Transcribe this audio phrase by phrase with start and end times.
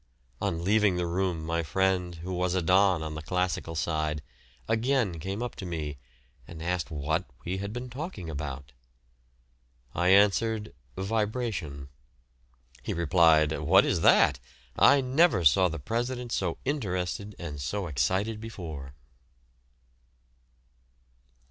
[0.41, 4.23] On my leaving the room my friend, who was a don on the classical side,
[4.67, 5.97] again came up to me,
[6.47, 8.71] and asked what we had been talking about.
[9.93, 11.89] I answered "Vibration."
[12.81, 14.39] He replied, "What is that?
[14.75, 18.95] I never saw the president so interested and so excited before."